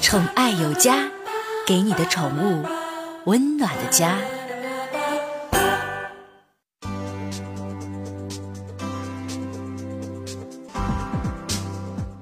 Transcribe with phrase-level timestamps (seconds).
[0.00, 1.08] 宠爱有家，
[1.66, 2.64] 给你的宠物
[3.26, 4.18] 温暖的家。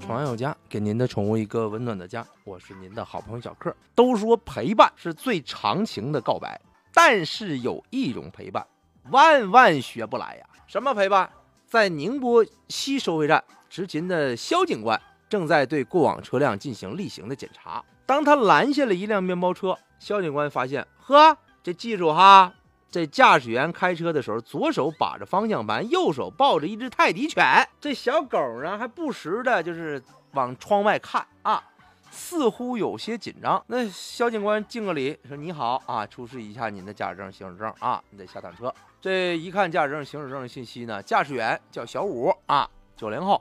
[0.00, 2.26] 宠爱有家，给您的宠物一个温暖的家。
[2.44, 3.74] 我是您的好朋友小克。
[3.94, 6.60] 都说陪伴是最长情的告白，
[6.92, 8.66] 但是有一种陪伴，
[9.10, 10.44] 万万学不来呀。
[10.66, 11.30] 什么陪伴？
[11.66, 17.84] 在宁波西收费站执勤的肖警官正在对过往车辆进行例行的检查。
[18.06, 22.52] 当他拦下了一辆面包车，肖警官发现，呵，这技术哈，
[22.90, 27.44] 这驾驶员开车的时候，左手把着方向盘，右手抱着一只泰迪犬。
[27.80, 31.62] 这小狗呢，还不时的就是往窗外看啊，
[32.10, 33.62] 似乎有些紧张。
[33.66, 43.40] 那肖警官敬个礼，说：“你好啊，出示一下您的驾驶证、行驶证啊，你得下趟车。”这一看驾驶证、行驶证的信息呢，驾驶员叫小五啊，九零后，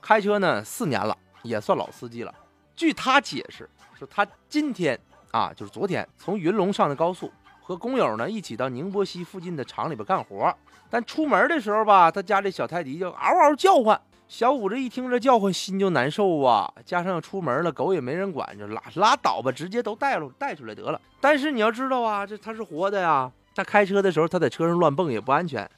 [0.00, 2.34] 开车呢四年了，也算老司机了。
[2.76, 3.68] 据他解释。
[3.98, 4.96] 说他今天
[5.32, 10.54] 啊，就是昨天从云龙上的高速，和工友呢一起到宁波西附近的厂里边干活。
[10.88, 14.00] 但出门的时候吧，他家这小泰迪就嗷嗷叫唤。
[14.28, 16.72] 小五这一听这叫唤，心就难受啊。
[16.84, 21.00] 加上出门了，狗也没人管，就拉拉倒吧，直接都带了带出来得了。
[21.20, 23.28] 但是你要知道啊，这它是活的呀。
[23.56, 25.68] 他开车的时候，他在车上乱蹦也不安全。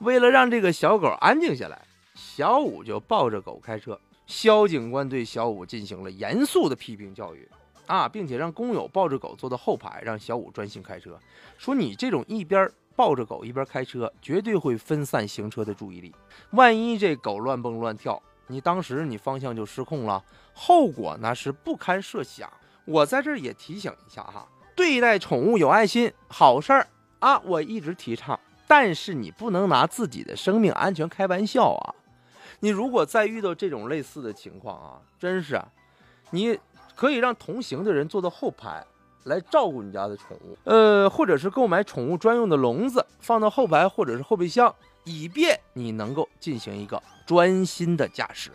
[0.00, 1.80] 为了让这个小狗安静下来，
[2.22, 3.98] 小五就抱着狗开车。
[4.26, 7.48] 肖警官对小五进行了严肃的批评教育。
[7.88, 11.18] 啊，并且让工友抱着狗坐到后排，让小五专心开车。
[11.58, 16.14] 说你这种一边抱着狗一边开车，绝对会分散行车的注意力。
[16.52, 20.22] 万一这狗乱蹦乱跳，你当时你方向就失控了，
[20.54, 22.50] 后果那是不堪设想。
[22.84, 26.86] 我在这儿也提醒一下哈，对待宠物有爱心，好事儿
[27.18, 28.38] 啊，我一直提倡。
[28.66, 31.94] 但是你不能拿自己的生命安全开玩笑啊！
[32.62, 35.60] 你如果再遇到这种类似的情况啊，真是
[36.30, 36.58] 你。
[36.94, 38.84] 可以让同行的人坐到后排
[39.24, 44.72] 来照顾你家的宠物，呃，或者是购买宠物专用的笼子放到后排或者是后备箱，
[45.04, 48.52] 以便你能够进行一个专心的驾驶。